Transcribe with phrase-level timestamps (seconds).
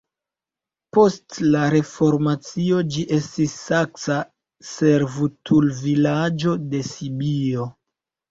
[0.97, 4.17] Post la reformacio ĝi estis saksa
[4.69, 7.69] servutulvilaĝo de Sibio.